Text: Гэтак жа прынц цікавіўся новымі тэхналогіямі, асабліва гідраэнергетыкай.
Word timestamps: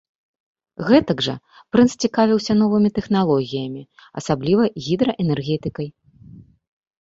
Гэтак 0.87 1.19
жа 1.25 1.35
прынц 1.75 1.91
цікавіўся 2.07 2.53
новымі 2.61 2.89
тэхналогіямі, 2.97 3.83
асабліва 4.23 4.63
гідраэнергетыкай. 4.87 5.87